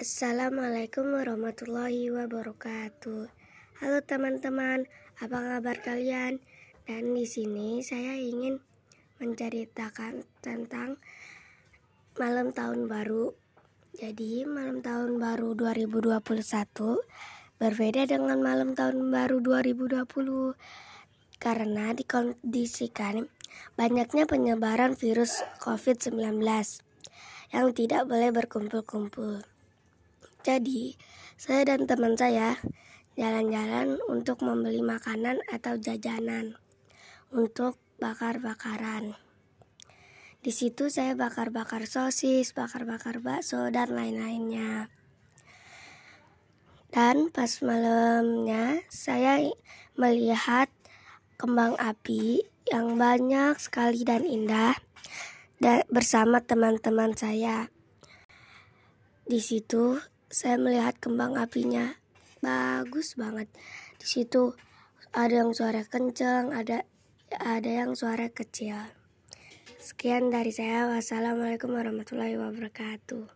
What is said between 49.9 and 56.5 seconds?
melihat kembang api yang banyak sekali dan indah bersama